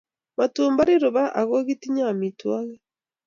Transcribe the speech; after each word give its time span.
matubarin 0.37 0.99
ruba 1.03 1.23
ago 1.39 1.55
kitinye 1.67 2.03
amitwogik 2.11 2.81